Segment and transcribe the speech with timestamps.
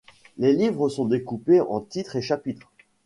[0.39, 2.71] Les livres sont découpés en titres et chapitres.